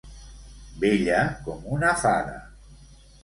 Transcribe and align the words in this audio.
Bella 0.83 1.19
com 1.49 1.69
una 1.77 1.91
fada. 2.05 2.39